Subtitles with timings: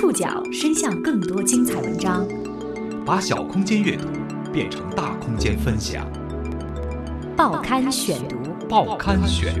[0.00, 2.26] 触角伸向更多精彩文章，
[3.04, 4.06] 把小空间阅读
[4.50, 6.10] 变成大空间分享。
[7.36, 9.54] 报刊选读，报刊选，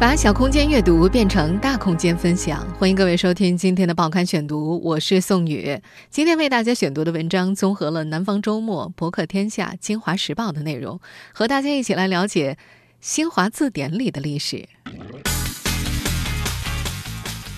[0.00, 2.66] 把小空间阅读变成大空间分享。
[2.78, 5.78] 欢迎各位收听今天的报刊选读，我是宋宇。
[6.08, 10.98] 今天为大家选读的文章综合了《南方周末》《博客天下》《京华时报》的内容，
[11.34, 12.56] 和大家一起来了解
[13.02, 14.66] 新华字典里的历史。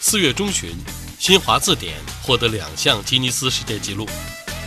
[0.01, 0.70] 四月中旬，
[1.19, 4.06] 新华字典获得两项吉尼斯世界纪录，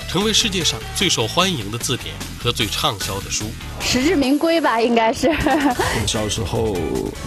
[0.09, 3.45] 成为世界上最受欢迎的字典和最畅销的书。
[3.79, 5.31] 实至名归吧，应该是。
[6.05, 6.77] 小时候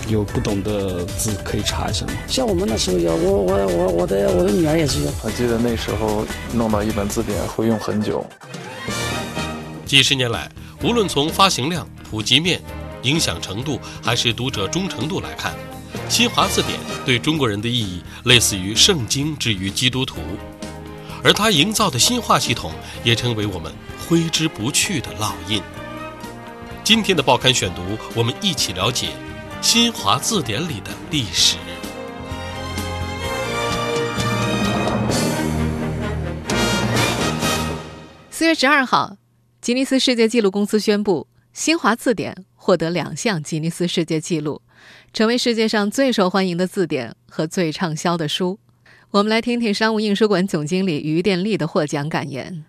[0.06, 2.12] 有不懂的字可以查一下吗？
[2.28, 5.10] 像我们那时候有，我我我我的我的女儿也是有。
[5.22, 8.24] 我记得那时候弄到一本字典会用很久。
[9.86, 10.50] 几十年来，
[10.82, 12.60] 无论从发行量、普及面、
[13.02, 15.54] 影响程度，还是读者忠诚度来看。
[16.08, 20.20] 新华字典对中国人的意义，类似于圣经之于基督徒，
[21.22, 23.72] 而它营造的新华系统，也成为我们
[24.06, 25.62] 挥之不去的烙印。
[26.84, 27.82] 今天的报刊选读，
[28.14, 29.08] 我们一起了解
[29.60, 31.56] 新华字典里的历史。
[38.30, 39.16] 四月十二号，
[39.62, 44.60] 吉尼斯世界纪录公司宣布，新华字典获得两项吉尼斯世界纪录。
[45.14, 48.58] 成为世界上最受欢迎的字典和最畅销的书。
[49.12, 52.64] 我们来听听商务印书馆总经理于电力的获奖感言。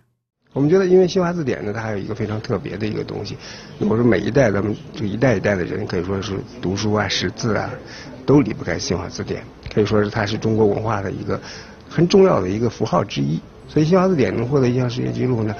[0.52, 3.36] 我们觉得，因为新华字典呢，它还有一个非常特别的一个东西。
[3.80, 7.68] 我说每一代咱们就一代一代的人，可以说是读书啊、识字啊，
[8.24, 9.42] 都离不开新华字典。
[9.74, 11.40] 可以说是它是中国文化的一个
[11.88, 13.40] 很重要的一个符号之一。
[13.66, 15.52] 所以新华字典能获得一项世界纪录呢，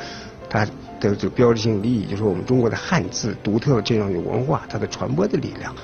[0.48, 0.70] 它的
[1.00, 5.74] 这个标志性意义就是我们中国的汉字独特的这样的文化，它的传播的力量。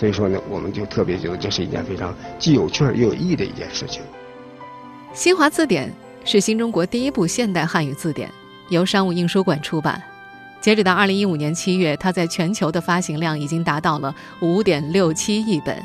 [0.00, 4.00] 所以说呢，我们就特别觉得这是一件非常既有趣又有意义的一件事情。
[5.12, 5.92] 新华字典
[6.24, 8.30] 是新中国第一部现代汉语字典，
[8.70, 10.02] 由商务印书馆出版。
[10.58, 15.76] 截止到二零一五年七月，它在全球的发行量已经达到了五点六七亿本。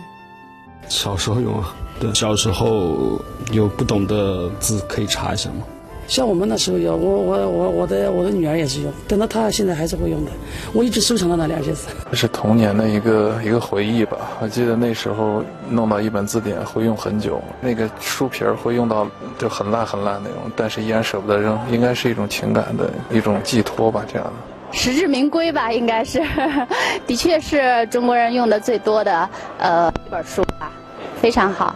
[0.88, 3.22] 小时候用啊，对，小时候
[3.52, 5.66] 有不懂的字可以查一下吗？
[6.08, 10.32] 像我们那时候有，我我我我的我的女儿也是用，等到她现在还是会用的。
[10.74, 11.88] 我一直收藏到那两些字。
[12.12, 14.18] 这是童年的一个一个回忆吧。
[14.40, 19.08] 我记得那时候弄到一本字典会用很久，那个书皮儿会用到
[19.38, 24.34] 就很烂很烂那种，但是依然舍不得扔，应该是一种情感的一种寄托吧，这样的。
[24.72, 26.22] 实至名归吧，应该是，
[27.08, 30.72] 的确是中国人用的最多的呃一本书吧，
[31.20, 31.76] 非常好。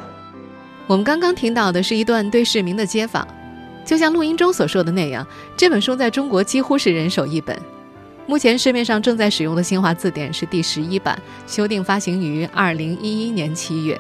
[0.86, 3.28] 我们刚刚听到的是一段对市民的街访。
[3.90, 5.26] 就像录音中所说的那样，
[5.58, 7.60] 这本书在中国几乎是人手一本。
[8.28, 14.00] 目前市面上正在使用的新华字典是第十一版，修订发行于二零一一年七月。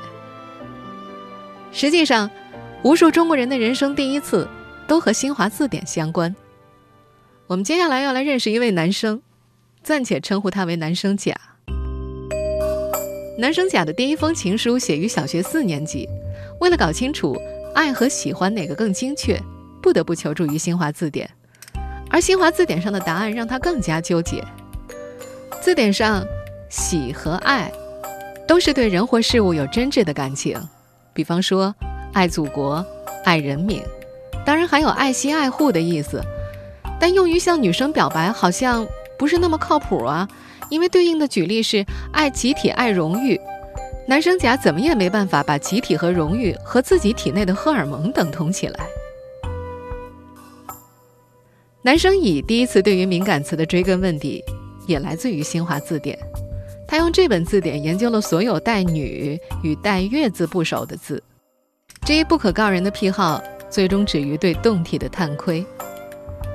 [1.72, 2.30] 实际上，
[2.84, 4.48] 无数中国人的人生第一次
[4.88, 6.36] 都和新华字典相关。
[7.48, 9.20] 我们接下来要来认识一位男生，
[9.82, 11.36] 暂且称呼他为男生甲。
[13.40, 16.08] 男生甲的第一封情书写于小学四年级，
[16.62, 17.36] 为了搞清楚
[17.74, 19.42] 爱和喜欢哪个更精确。
[19.82, 21.30] 不得不求助于新华字典，
[22.10, 24.44] 而新华字典上的答案让他更加纠结。
[25.62, 26.26] 字典上
[26.70, 27.72] “喜”和“爱”
[28.48, 30.60] 都是对人或事物有真挚的感情，
[31.14, 31.74] 比方说
[32.14, 32.86] 爱祖国、
[33.24, 33.82] 爱人民，
[34.46, 36.22] 当然还有爱惜爱护的意思。
[37.00, 38.86] 但用于向女生表白好像
[39.18, 40.28] 不是那么靠谱啊，
[40.70, 43.40] 因为对应的举例是爱集体、爱荣誉。
[44.08, 48.80] 男生甲怎么也没办法把集体和荣誉和自己体内的荷尔蒙等同起来。
[51.82, 54.44] 男生乙第一次对于敏感词的追根问底，
[54.86, 56.20] 也来自于新华字典。
[56.86, 61.24] 他用这本字典研究了所有带“女”与带“月”字部首的字。
[62.06, 65.66] 这一不可告人的癖好，最终止于对动体的探窥。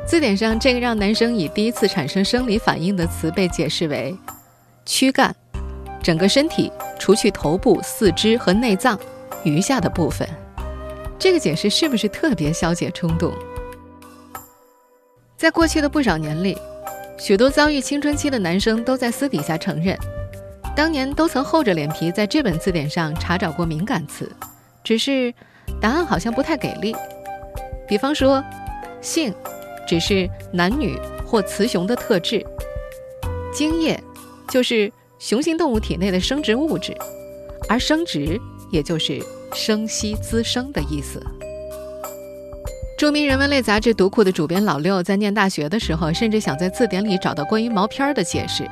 [0.06, 4.14] 字典上这个让男生乙第一次产生生理反应的词被解释为
[4.84, 5.34] “躯干”，
[6.04, 9.00] 整个身体除去头部、四肢和内脏，
[9.42, 10.28] 余下的部分。
[11.18, 13.32] 这个解释是不是特别消解冲动？
[15.44, 16.56] 在过去的不少年里，
[17.18, 19.94] 许多遭遇青春期的男生都在私底下承认，
[20.74, 24.26] 当年都曾厚着脸皮在这本字典上查找过敏感词，
[24.82, 25.34] 只是
[25.82, 26.96] 答案好像不太给力。
[27.86, 28.42] 比方说，
[29.02, 29.34] 性
[29.86, 32.42] 只是男女或雌雄的特质，
[33.52, 34.02] 精液
[34.48, 36.96] 就是雄性动物体内的生殖物质，
[37.68, 41.22] 而生殖也就是生息滋生的意思。
[42.96, 48.70] 著名人文类杂志《读库》的主编老六在念大学的时候，甚至想在字典里找到关于毛片儿的解释，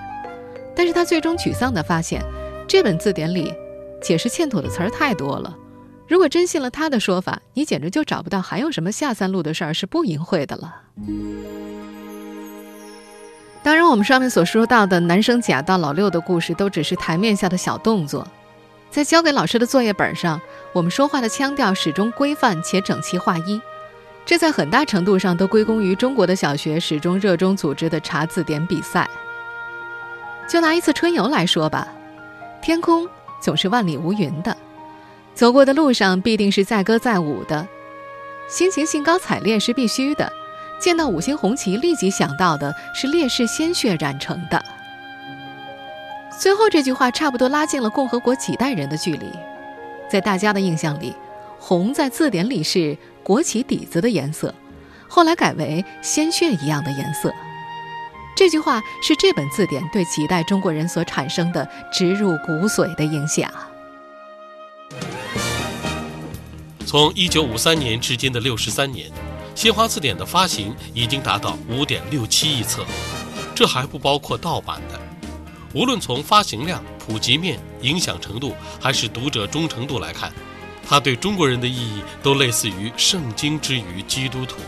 [0.76, 2.22] 但是他最终沮丧地发现，
[2.68, 3.52] 这本字典里
[4.00, 5.52] 解释欠妥的词儿太多了。
[6.06, 10.72] 如果真信了他的说法，你简直就找不到还有什么下三路的事儿是不淫秽的了。
[13.64, 18.24] 当然，我们上面所说到的男生假到老六的故事，都只是台面下的小动作。
[18.88, 20.40] 在交给老师的作业本上，
[20.72, 23.60] 我们说话的腔调始终规范且整齐划一。
[24.24, 29.08] 这在很大程度上都归功于中国的小学始终热衷组织的查字典比赛。
[30.48, 31.88] 就拿一次春游来说吧，
[32.60, 33.08] 天空
[33.40, 34.56] 总是万里无云的，
[35.34, 37.66] 走过的路上必定是载歌载舞的，
[38.48, 40.30] 心情兴高采烈是必须的。
[40.80, 44.62] 见到五星红旗，立即想到的是烈士鲜血染成的。
[46.38, 49.26] 最后这句话差不多拉近了共和国几代人的距离，
[50.10, 51.14] 在大家的印象里，
[51.60, 54.54] 红在字典里是国旗底子的颜色，
[55.08, 57.32] 后来改为鲜血一样的颜色。
[58.36, 63.50] 这句话是这本字典对几代中国人所产生的植入骨髓的影响。
[66.86, 69.10] 从一九五三年至今的六十三年。
[69.54, 72.86] 新华字典的发行已经达到五点六七亿册，
[73.54, 74.98] 这还不包括盗版的。
[75.74, 80.32] 无论从发行量、普及面、影响程度，还是读者忠诚度来看，
[80.92, 84.60] 它对中国人的意义都类似于圣经之于基督徒。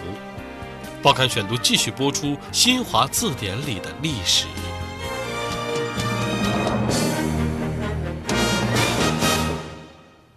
[1.02, 4.46] 报刊选读继续播出《新华字典里的历史》。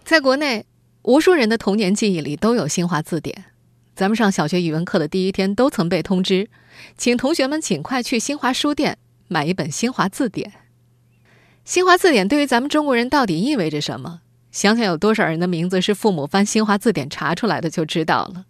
[0.04, 0.66] 在国内，
[1.04, 3.46] 无数人的童年记忆里都有新华字典。
[3.94, 6.50] 咱们上小学语文课的第一天，都曾被通知，
[6.98, 8.98] 请同学们尽快去新华书店
[9.28, 10.52] 买一本新华字典。
[11.64, 14.20] 新华字典对于咱们中国人到底意味着什么？
[14.50, 18.46] 想想有多少人的名字是父母翻新华字典查出来的，就知道了。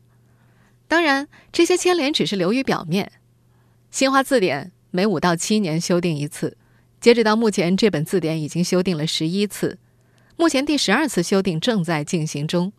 [0.86, 3.12] 当然，这些牵连只是流于表面。
[3.90, 6.56] 新华字典每五到七年修订一次，
[7.00, 9.78] 截止到目前，这本字典已经修订了十一次，
[10.36, 12.72] 目前第十二次修订正在进行中。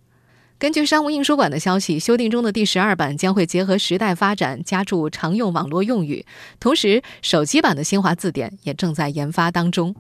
[0.58, 6.26] 根据商务印书馆的消息，修订中的第十二版将会结合时代发展，加注常用网络用语。
[6.60, 9.96] 同时，手机版的新华字典也正在研发当中。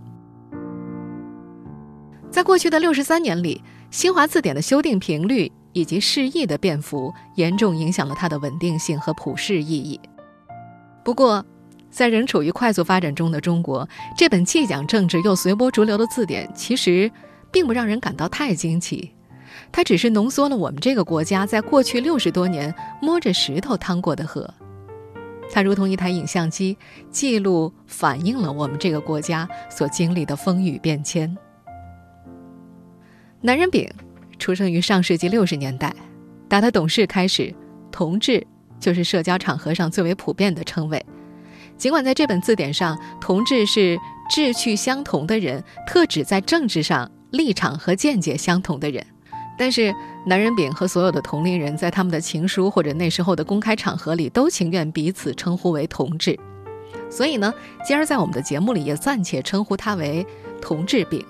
[2.31, 9.99] 在过去的六十三年里，新华字典的修订频率以及释义的变幅，严重影响了它的稳定性和普世意义。
[11.03, 11.43] 不过，
[11.89, 17.11] 在仍处于快速发展中的中国，这本既讲政治又随波逐流的字典，其实
[17.51, 19.11] 并不让人感到太惊奇。
[19.71, 24.53] 它只是浓缩了我们这个国家在过去六十多年摸着石头趟过的河，
[25.51, 26.77] 它如同一台影像机，
[27.09, 31.35] 记录反映了我们这个国家所经历的风雨变迁。
[33.41, 33.89] 男人丙
[34.38, 35.95] 出生于上世纪六十年代，
[36.50, 37.56] 打他懂事开始，
[37.89, 38.45] 同志
[38.81, 41.03] 就是社交场合上最为普遍的称谓。
[41.77, 43.97] 尽管在这本字典上，同志是
[44.30, 49.06] 志趣相同的人，特指在政治上立场和见解相同的人。
[49.57, 49.95] 但是，
[50.25, 56.38] 男人丙和所有的同龄人在他们的情书或者那时候的公开场合里，都情愿彼此称呼为同志。
[57.09, 57.53] 所以呢，
[57.86, 60.27] 今儿在我们的节目里也暂且称呼他为
[60.62, 61.25] 同志丙。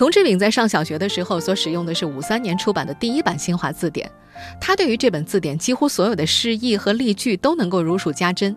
[0.00, 4.10] 佟志炳在上小学的时候所使用的是五三年出版的第一版新华字典，
[4.58, 8.56] 他对于这本字典几乎所有的释义和例句都能够如数家珍。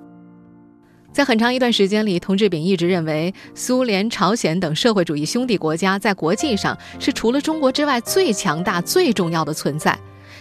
[1.12, 10.00] 在很长一段时间里，童志炳一直认为苏联、朝鲜等社会主义兄弟国家在国际上是除了中国之外最强大、最重要的存在，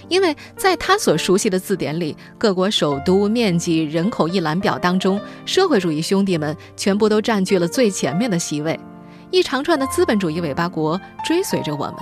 [0.09, 8.79] 因为在他所熟悉的字典里，各国首都、面积、人口一览表当中，社会主义兄弟们全部都占据了最前面的席位，
[9.33, 11.97] 一长串的资本主义尾巴国追随着我们。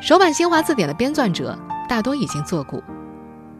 [0.00, 2.82] 首版新华字典的编纂者大多已经作古，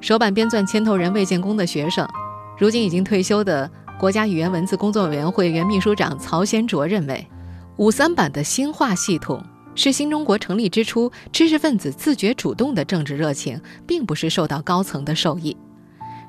[0.00, 2.08] 首版编纂牵头人魏建功的学生。
[2.56, 3.70] 如今已经退休的
[4.00, 7.28] 国家语言文字工作委员会原秘书长曹先卓认为，
[7.76, 9.44] 五三版的新化系统
[9.74, 15.54] 是新中国成立之初知识分子自觉主动的政治热情，并不是受到高层的授意。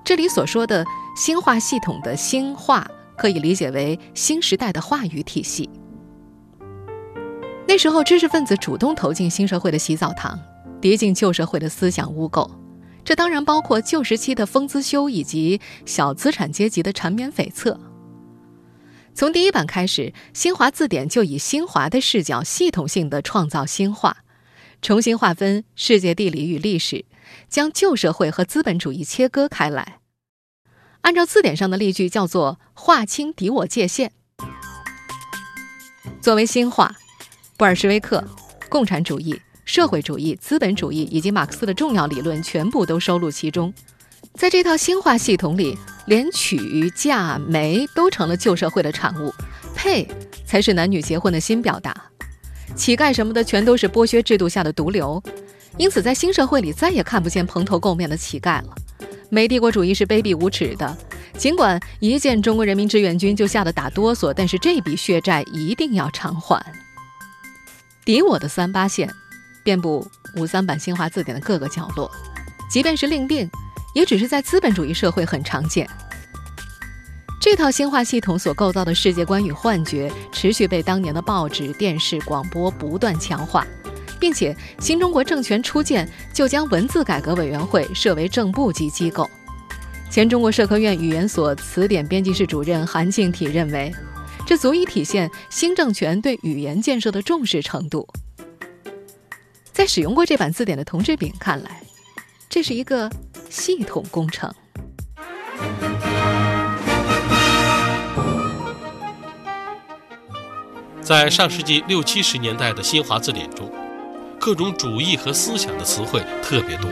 [0.03, 2.85] 这里所说的新化系统的新化，
[3.19, 5.69] 可以理解为新时代的话语体系。
[7.67, 10.39] 那时候，知识分子主动投进新社会的洗澡堂，
[10.81, 12.49] 涤净旧社会的思想污垢。
[13.03, 17.77] 这当然包括旧时期的风姿修以及小资产阶级的缠绵悱恻。
[19.13, 24.17] 从第一版开始，新华字典就以新华的视角，系统性的创造新化，
[24.81, 27.05] 重新划分世界地理与历史，
[27.49, 29.98] 将旧社会和资本主义切割开来。
[31.01, 34.11] 按照字典上的例句，叫做“划清敌我界限”。
[36.21, 36.95] 作为新化，
[37.57, 38.23] 布尔什维克、
[38.69, 39.41] 共产主义。
[39.65, 43.71] 社会主义、资本主义以及马克思的重要理论全部都收录其中。
[44.33, 45.77] 在这套新化系统里，
[46.07, 49.31] 连娶、嫁、媒都成了旧社会的产物，
[49.75, 50.07] 配
[50.43, 51.95] 才是男女结婚的新表达。
[52.75, 55.21] 乞丐什么的全都是剥削制度下的毒瘤，
[55.77, 58.75] 因此在新社会里再也看不见蓬头垢面的乞丐了。
[59.29, 60.97] 美帝国主义是卑鄙无耻的，
[61.37, 66.59] 尽管一见中国人民志愿军就吓得打哆嗦，但是这笔血债一定要偿还。
[68.03, 69.07] 敌我的三八线，
[69.63, 70.05] 遍布
[70.35, 72.09] 五三版新华字典的各个角落，
[72.69, 73.47] 即便是令定，
[73.93, 75.87] 也只是在资本主义社会很常见。
[77.39, 83.65] 这套新化系统所构造的世界观与幻觉，持续被当年的报纸、电视、广播不断强化，
[84.19, 89.29] 并且新中国政权初建就将文字改革委员会设为正部级机构。
[90.11, 93.93] 前中国社科院语言所词典编辑室主任韩敬体认为，
[94.45, 98.07] 这足以体现新政权对语言建设的重视程度。
[99.71, 101.81] 在使用过这版字典的童志炳看来，
[102.49, 103.09] 这是一个
[103.49, 104.53] 系统工程。
[111.01, 113.71] 在上世纪六七十年代的新华字典中，
[114.39, 116.89] 各种主义和思想的词汇特别多。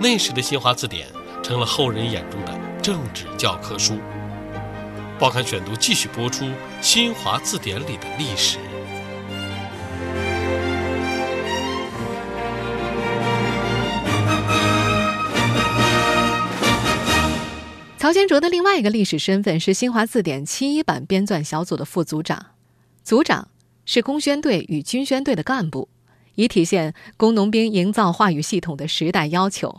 [0.00, 1.06] 那时的新华字典
[1.42, 3.98] 成了后人眼中的政治教科书。
[5.20, 6.48] 报刊选读继续播出
[6.80, 8.58] 新华字典里的历史。
[17.96, 22.46] 曹先卓的另外一个历史身份是新华字典七一版编纂小组的副组长。
[23.04, 23.48] 组长
[23.84, 25.88] 是工宣队与军宣队的干部，
[26.38, 29.74] 以体现工农兵营造话语系统的时代要求。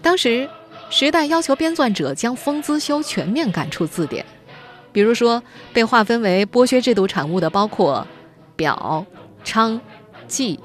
[0.00, 0.48] 当时，
[0.88, 4.24] 时代要求编纂者将封资修全面赶出字典，
[4.90, 5.42] 比如说
[5.74, 8.06] 被划分为剥削制度产物的包括
[8.56, 9.04] 表、
[9.44, 9.78] 娼、
[10.26, 10.58] 妓、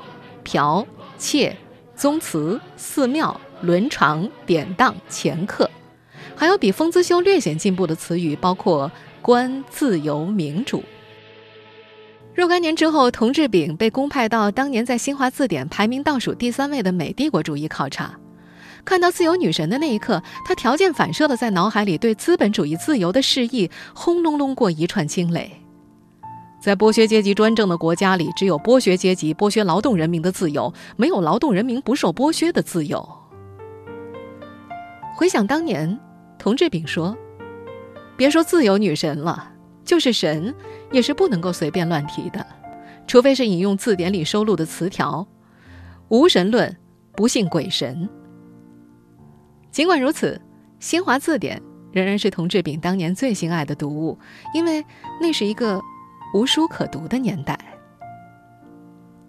[0.45, 0.87] 嫖、
[1.17, 1.53] 妾、
[1.93, 3.37] 宗祠、寺庙。
[3.61, 5.69] 伦常、典当、前客，
[6.39, 8.89] 还有比风姿修略显进步的词语，包括
[9.21, 10.81] 官、自由、民主。
[12.33, 18.17] 若干年之后，童志炳被公派到当年在新华字典排名倒数第三位的美帝国主义考察，
[18.85, 25.51] 看到自由女神的那一刻，他条件反射的在脑海里对资本主义自由的示意轰隆隆过一串惊雷。
[26.61, 33.05] 在剥削阶级专政的国家里，只有剥削阶级剥削劳动人民的自由，没有劳动人民不受剥削的自由。
[35.17, 35.99] 回想当年，
[36.39, 37.15] 童志炳说
[38.17, 39.51] ：“别说自由女神了，
[39.83, 40.55] 就是神，
[40.91, 42.43] 也是不能够随便乱提的，
[43.05, 45.27] 除非是引用字典里收录的词条。
[46.07, 46.75] 无神论，
[47.11, 48.09] 不信鬼神。”
[49.69, 50.41] 尽管如此，
[50.79, 54.17] 新华字典仍然是童志炳当年最心爱的读物，
[54.53, 54.83] 因为
[55.21, 55.79] 那是一个
[56.33, 57.59] 无书可读的年代。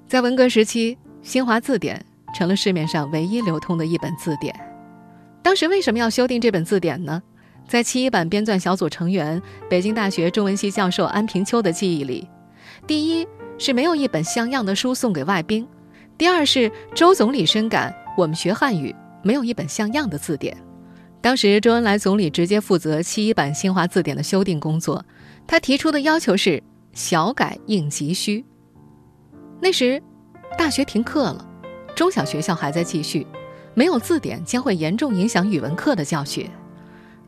[0.06, 4.69] 在文革时期，新华字典成了市面上唯一流通的一本字典。
[5.42, 7.22] 当时为什么要修订这本字典呢？
[7.68, 12.28] 在七一版编纂小组成员、北京大学中文系教授安平秋的记忆里，
[12.86, 13.26] 第一
[13.58, 15.64] 是没有一本像样的书送给外宾；
[16.18, 20.56] 第二是周总理深感我们学汉语没有一本像样的字典。
[21.20, 25.04] 当时周恩来总理直接负责七一版新华字典的修订工作，
[25.46, 28.44] 他提出的要求是小改应急需。
[29.60, 30.02] 那时，
[30.58, 31.46] 大学停课了，
[31.94, 33.26] 中小学校还在继续。
[33.74, 36.48] 没有字典将会严重影响语文课的教学。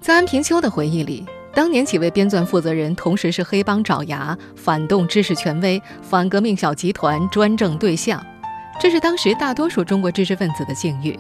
[0.00, 8.20] 在安平秋的回忆里，当年几位编纂负责人同时是黑帮爪牙、反动知识权威、反革命小集团专政对象，
[8.80, 11.18] 这是当时大多数中国知识分子的境遇。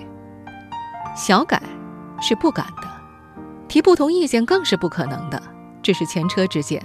[1.14, 1.62] 小改
[2.20, 2.88] 是不敢的，
[3.68, 5.40] 提不同意见更是不可能的，
[5.80, 6.84] 这是前车之鉴。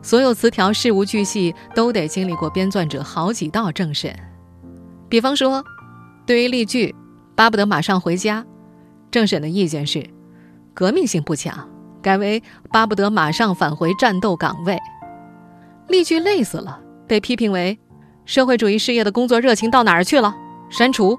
[0.00, 4.16] 所有词条事无巨细都得经历过编纂者好几道政审。
[5.08, 5.62] 比方说，
[6.24, 6.94] 对于例句。
[7.34, 8.44] 巴不得马上回家。
[9.10, 10.08] 政审的意见是，
[10.72, 11.68] 革命性不强，
[12.02, 14.78] 改为巴不得马上返回战斗岗位。
[15.88, 17.78] 例句累死了，被批评为
[18.24, 20.34] 社会主义事业的工作热情到哪儿去了？
[20.70, 21.18] 删除。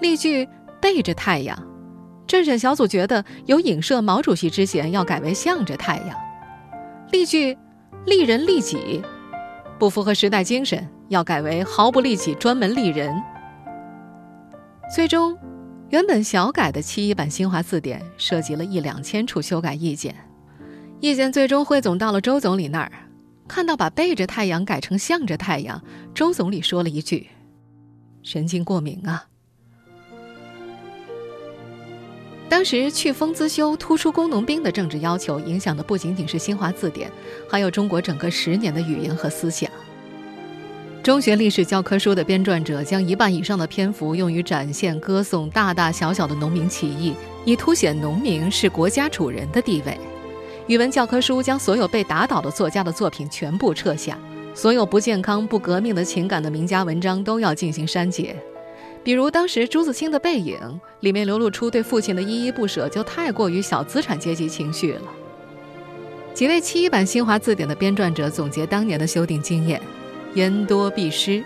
[0.00, 0.48] 例句
[0.80, 1.56] 背着太阳，
[2.26, 6.16] 政审小组觉得有影射毛主席之嫌，要改为向着太阳。
[7.10, 7.56] 例句
[8.04, 9.02] 利人利己，
[9.78, 13.14] 不符合时代精神，要改为毫不利己，专门利人。
[14.90, 15.36] 最终，
[15.90, 20.14] 原本小改的七一版新华字典涉及了一两千处修改意见，
[21.00, 22.92] 意见最终汇总到了周总理那儿。
[23.48, 25.82] 看到把背着太阳改成向着太阳，
[26.14, 27.28] 周总理说了一句
[28.22, 29.26] ：“神经过敏啊。”
[32.48, 37.10] 当时去封资修、突出工农兵的政治要求，影响的不仅仅是新华字典，
[37.48, 39.71] 还有中国整个十年的语言和思想。
[41.02, 47.12] 中学历史教科书的编撰者将一半以上的篇幅用于展现、歌颂大大小小的农民起义，
[47.44, 49.98] 以凸显农民是国家主人的地位。
[50.68, 54.16] 语文教科书将所有被打倒的作家的作品全部撤下，
[54.54, 58.36] 所有不健康、不革命的情感的名家文章都要进行删减。
[59.02, 60.56] 比如当时朱自清的《背影》
[61.00, 65.02] 里面流露出对父亲的依依不舍，就太过于小资产阶级情绪了。
[66.32, 69.82] 几位七一版新华字典的编撰者总结当年的修订经验。
[70.34, 71.42] 言多必失，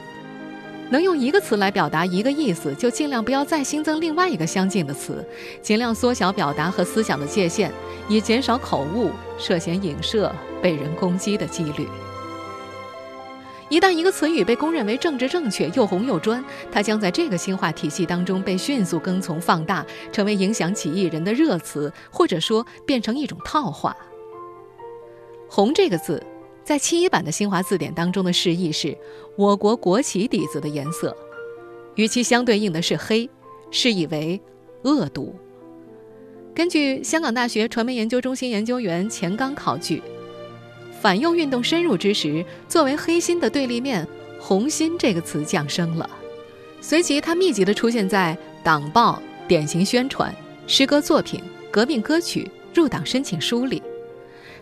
[0.90, 5.26] 能用一个词来表达一个意思，就尽量不要再新增另外一个相近的词，
[5.61, 7.73] 尽量缩小表达和思想的界限，
[8.09, 11.88] 以减少口误、涉嫌影射、被人攻击的几率。
[13.69, 23.97] 一旦一个词语被公认为政治正确、又红又专，它将在这个新化体系当中被迅速跟从放大，成为影响起义人的热词，或者说变成一种套话。
[25.49, 26.23] 红这个字。
[26.66, 28.99] 在七一版的新华字典当中的释义是
[29.37, 31.16] 我国国旗底子的颜色，
[31.94, 33.30] 与其相对应的是黑，
[33.70, 34.40] 释义为
[34.82, 35.32] 恶毒。
[36.52, 40.02] 根据香港大学传媒研究中心研究员钱刚考据，
[41.00, 44.04] 反右运动深入之时，作为黑心的对立面，
[44.40, 46.11] 红心这个词降生了，
[46.80, 50.35] 随即它密集地出现在党报、典型宣传、
[50.66, 53.80] 诗歌作品、革命歌曲、入党申请书里，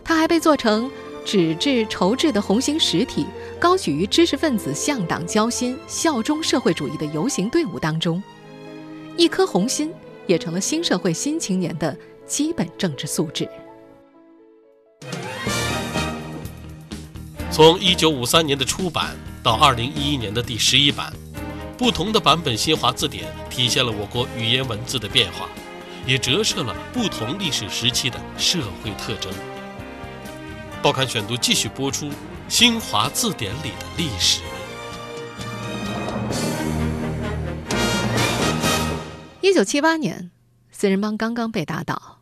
[0.03, 0.87] 它还被做成。
[1.25, 3.25] 纸质、绸制的红星实体
[3.59, 8.21] 高举于知识分子向党交心、效忠社会主义的游行队伍当中，
[9.17, 9.91] 一颗红心
[10.27, 13.49] 也成了新社会新青年的基本政治素质。
[17.49, 21.11] 从一九五三年的出版到二零一一年的第十一版，
[21.75, 25.49] 不同的版本新华字典体现了我国语言文字的变化，
[26.05, 29.31] 也折射了不同历史时期的社会特征。
[30.85, 32.05] 报刊选读继续播出
[32.47, 34.41] 《新华字典里的历史》。
[39.41, 40.29] 一九七八年，
[40.69, 42.19] 四人帮刚刚被打倒，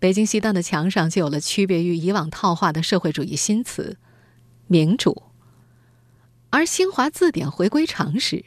[0.00, 3.96] 北京西单的墙上就有了区别于以往套话的社会主义新词
[4.66, 5.22] “民主”，
[6.50, 8.44] 而新华字典回归常识，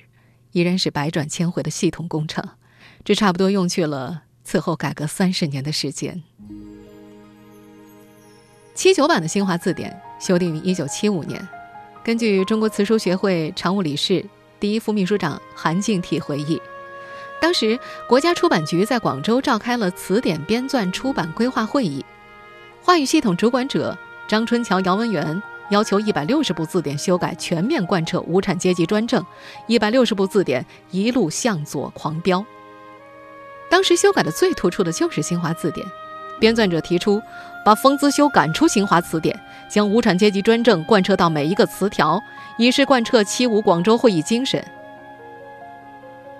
[0.52, 2.46] 依然是百转千回的系统工程，
[3.06, 6.22] 这差不多用去了此后改革三十年的时间。
[8.76, 11.48] 七九版的新华字典修订于一九七五年，
[12.04, 14.26] 根据中国词书学会常务理事、
[14.60, 16.60] 第一副秘书长韩敬体回忆，
[17.40, 22.04] 当时国家出版局在广州召开了词典编纂出版规划会议，
[22.82, 23.96] 话语系统主管者
[24.28, 29.24] 张春桥、姚文元要求一百六十部字典修改全面贯彻无产阶级专政，
[29.68, 32.44] 一百六十部字典一路向左狂飙。
[33.70, 35.86] 当时修改的最突出的就是新华字典。
[36.44, 37.22] 编纂者提出，
[37.64, 42.22] 把封资修赶出新华词典，将无产阶级专政贯彻到每一个词条，
[42.58, 44.62] 以示贯彻七五广州会议精神。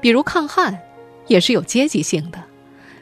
[0.02, 0.78] 比如抗旱，
[1.28, 2.44] 也是有阶级性的，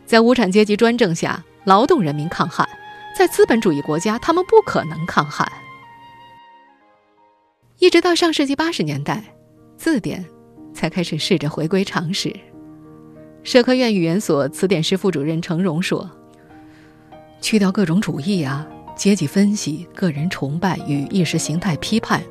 [0.06, 2.68] 在无产阶级专政下，劳动人民抗旱；
[3.18, 5.52] 在资本主义国家，他们不可能抗旱。
[7.80, 9.24] 一直到上世纪八十年代，
[9.76, 10.24] 字典
[10.72, 12.32] 才开始试着回归常识。
[13.42, 16.08] 社科院语言所词典室副主任程荣说。
[17.42, 22.24] 去掉各种主义啊、阶级分析、个人崇拜与意识形态批判，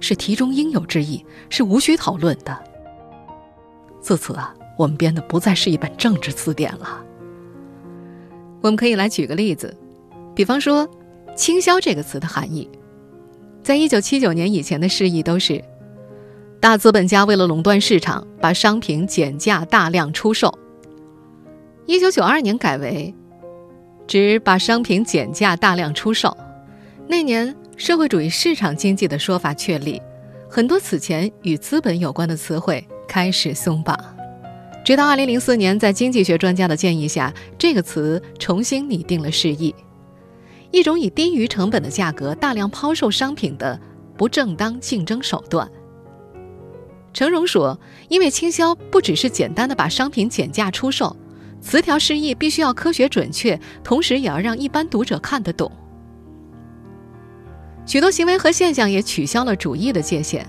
[0.00, 2.58] 是题中应有之义，是无需讨论的。
[4.00, 7.02] 自此啊，我们编的不再是一本政治词典了。
[8.60, 9.74] 我们可以来举个例子，
[10.34, 10.88] 比方说
[11.36, 12.68] “倾销”这个词的含义，
[13.62, 15.62] 在一九七九年以前的释义都是：
[16.60, 20.52] 大资本家为了垄断市场，把商品减价大量出售。
[21.86, 23.14] 一九九二年改为。
[24.12, 26.36] 指把商品减价大量出售。
[27.08, 30.02] 那年，社会主义市场经济的说法确立，
[30.50, 33.98] 很多此前与资本有关的词汇开始松绑。
[34.84, 39.74] 直到2004年，在经济学专家的建议下，这个词重新拟定了释义：
[40.70, 43.80] 一种以低于成本的价格大量抛售商品的
[44.18, 45.66] 不正当竞争手段。
[47.14, 51.16] 程荣说：“因为倾销不只是简单的把商品减价出售。”
[51.62, 55.70] 词条释义必须要科学准确，同时也要让一般读者看得懂。
[57.86, 60.44] 许多行为和现象也取消了主义的界限，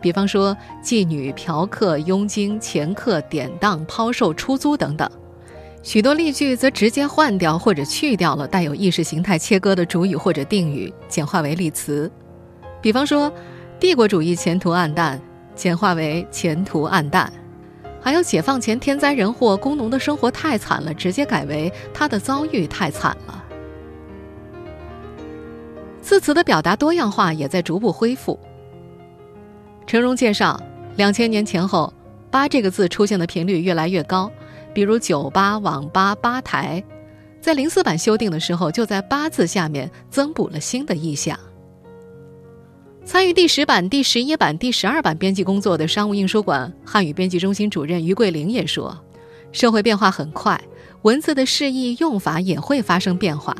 [0.00, 5.10] 比方说妓女、嫖客、佣金、掮客、典当、抛售、出租等等。
[5.82, 12.10] 许多例句则直接换掉或者去掉了带有意识形态切割的主语或者定语，简化为例词。
[12.82, 13.32] 比方说，
[13.78, 15.18] 帝国主义前途暗淡，
[15.54, 17.32] 简化为前途暗淡。
[18.02, 23.44] 还有解放前天灾人祸，工农的生活太惨了，直接改为他的遭遇太惨了。
[26.00, 28.38] 字词的表达多样化也在逐步恢复。
[29.86, 30.60] 陈荣介绍，
[30.96, 31.92] 两千年前后
[32.30, 34.30] ，“八”这个字出现的频率越来越高，
[34.72, 36.82] 比如酒吧、网吧、吧台。
[37.40, 41.38] 在零四版修订的时候，就在“八”字下面增补了新的意象。
[43.10, 48.96] 参与第十版、第十一版、第十二版编辑工作的商务印书馆汉语编辑中心主任于桂玲也说
[49.50, 50.62] ：“社会变化很快，
[51.02, 53.56] 文字的释义用法也会发生变化，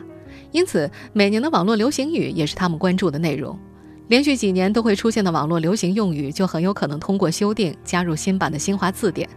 [0.53, 3.59] 因此每年的网络流行语也是他们关注的内容。
[4.07, 9.29] 连续几年都会出现的网络流行用语，就很有可能通过修订加入新版的新华字典。”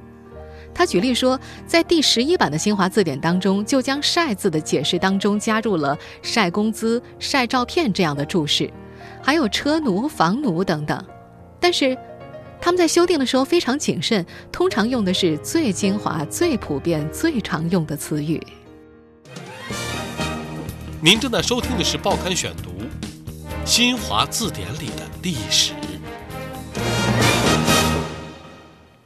[0.76, 8.70] 他举例说，在第十一版的新华字典当中，就将“晒”字的解释当中加入了“晒工资”“晒照片”这样的注释。
[9.26, 11.02] 还有车奴、房奴等等，
[11.58, 11.98] 但是
[12.60, 18.46] 他们在修订的时候非常谨慎，通常用的是最精华、最普遍、最常用的词语。
[21.02, 22.70] 您正在收听的是《报刊选读》，
[23.66, 25.74] 新华字典里的历史。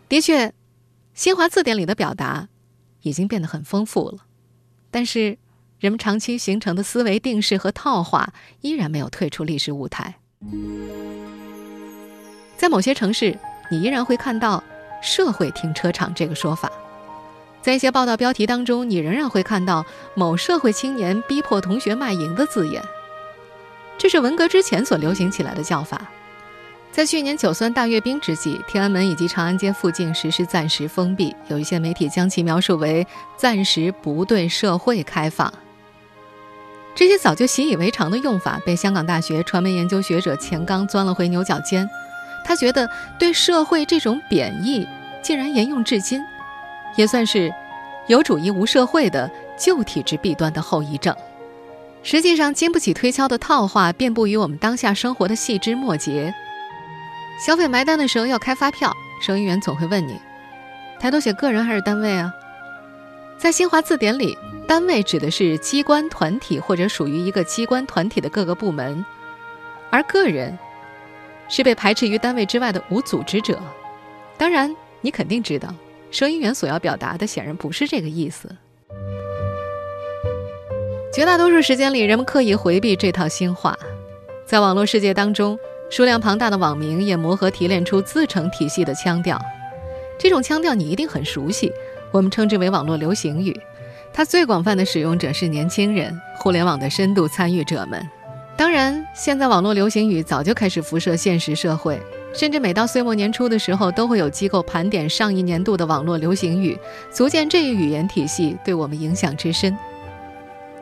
[0.10, 0.52] 的确，
[1.14, 2.50] 新华字典里的表达
[3.04, 4.18] 已经变得很丰富了，
[4.90, 5.38] 但是。
[5.80, 10.16] 人们长期形成的思维定式和套话依然没有退出历史舞台。
[12.58, 13.38] 在某些城市，
[13.70, 14.64] 你依然会看到
[15.02, 16.68] “社会停车场”这个说法；
[17.62, 19.86] 在一些报道标题当中，你仍然会看到
[20.16, 22.82] “某社会青年逼迫同学卖淫”的字眼。
[24.00, 26.02] 这是文革之前所流行起来的叫法。
[26.92, 33.06] 在去年九算大阅兵之际，天安门以及长安街附近实施暂时封闭，有一些媒体将其描述为
[33.38, 35.54] “暂时不对社会开放”。
[36.98, 41.88] 这些早就习以为常的用法，被香港大学传媒研究学者钱刚钻了回牛角尖。
[42.44, 44.88] 他觉得对社会这种贬义
[45.22, 46.20] 竟然沿用至今，
[46.96, 47.54] 也算是
[48.08, 51.16] 有主义无社会的旧体制弊端的后遗症。
[52.02, 56.34] 实际上，经不起推敲的套话遍布于我们当下生活的细枝末节。
[57.46, 60.20] 消费埋单的时候要开发票，收银员总会问你：
[61.00, 62.34] 抬头写个人还是单位啊？
[63.38, 64.36] 在新华字典里。
[64.68, 69.04] 单位指的是机关团体或者属于一个机关团体的各个部门，
[69.90, 70.60] 而个人
[71.48, 73.58] 是被排斥于单位之外的无组织者。
[74.38, 75.74] 当然，你肯定知道，
[76.12, 78.54] 收银员所要表达的显然不是这个意思。
[81.14, 83.76] 绝大多数时间里，人们刻意回避这套新话。
[84.46, 85.58] 在网络世界当中，
[85.90, 89.42] 数量庞大的网民也磨合提炼出自成体系的腔调。
[90.20, 91.72] 这种腔调你一定很熟悉，
[92.12, 93.58] 我们称之为网络流行语。
[94.18, 98.04] 它最广泛的使用者是年轻人，互联网的深度参与者们。
[98.58, 102.02] 当然，现在网络流行语早就开始辐射现实社会，
[102.34, 106.76] 甚至每到岁末年初的时候，都会有机构盘点上一年度的网络流行语，
[107.12, 109.78] 足见这一语言体系对我们影响之深。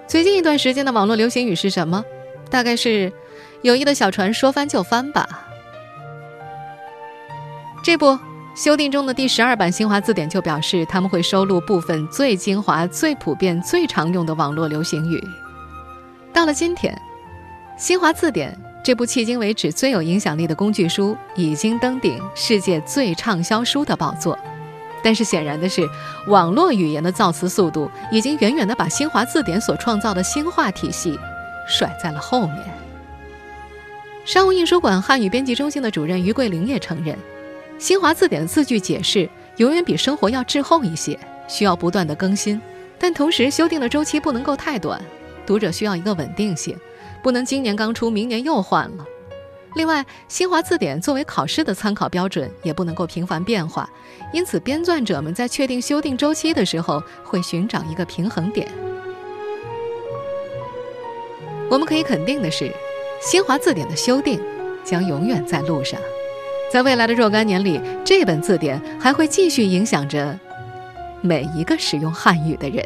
[0.07, 2.05] 最近一段时间的网络流行语是什么？
[2.49, 3.11] 大概是
[3.63, 5.27] “友谊的小船说翻就翻”吧。
[7.83, 8.17] 这不。
[8.55, 15.21] 修订中的第十二版新华字典就表示，他们会收录部分最精华、最普遍、最常用的网络流行语。
[16.31, 16.97] 到了今天，
[17.77, 24.39] 新华字典这部迄今为止最有影响力的工具书已经登顶世界最畅销书的宝座。
[25.03, 25.85] 但是显然的是，
[26.27, 31.19] 网络语言的造词速度已经远远地把新华字典所创造的新话体系
[31.67, 32.63] 甩在了后面。
[34.23, 37.17] 商务印书馆汉语编辑中心的主任于桂林也承认。
[37.77, 42.59] 新华字典的字句解释永远比生活要滞后一些，需要不断的更新，
[42.97, 45.01] 但同时修订的周期不能够太短，
[45.45, 46.77] 读者需要一个稳定性，
[47.21, 49.05] 不能今年刚出，明年又换了。
[49.75, 53.89] 另外，新华字典作为考试的参考标准，也不能够频繁变化，
[54.31, 58.67] 因此编撰者们在确定修订周期的时候，会寻找一个平衡点。
[61.69, 62.71] 我们可以肯定的是，
[63.21, 64.41] 新华字典的修订
[64.83, 65.99] 将永远在路上。
[66.75, 70.37] 在未来的若干年里，这本字典还会继续影响着
[71.21, 72.85] 每一个使用汉语的人。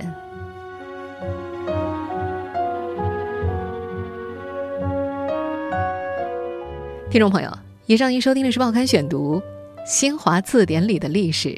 [7.10, 7.52] 听众朋友，
[7.88, 9.38] 以上您收听的是《报刊选读》
[9.88, 11.50] 《新华字典里的历史》，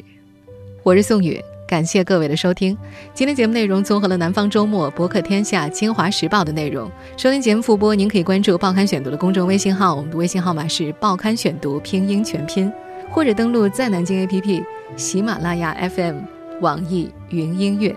[0.82, 1.38] 我是宋宇。
[1.72, 2.76] 感谢各位的收听。
[3.14, 6.90] 今天节目内容综合了《南方周末》、《博客天下》、《清华时报》的内容。
[7.16, 12.70] 收听节目复播，您可以关注《报刊选读》的公众微信号，我们的微信号码是“报刊选读”拼音全拼，
[13.08, 14.62] 或者登录在南京 APP、
[14.96, 16.18] 喜马拉雅 FM、
[16.60, 17.96] 网易云音乐。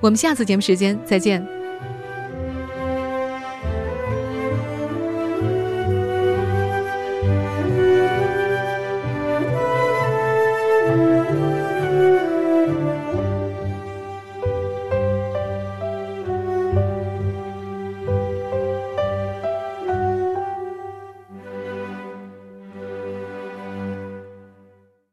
[0.00, 1.61] 我们下次节目时间再见。